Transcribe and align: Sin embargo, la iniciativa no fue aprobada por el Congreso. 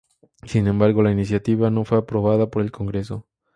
Sin 0.47 0.65
embargo, 0.65 1.03
la 1.03 1.11
iniciativa 1.11 1.69
no 1.69 1.85
fue 1.85 1.99
aprobada 1.99 2.49
por 2.49 2.63
el 2.63 2.71
Congreso. 2.71 3.27